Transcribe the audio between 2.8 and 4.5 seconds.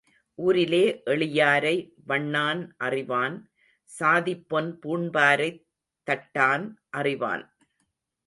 அறிவான் சாதிப்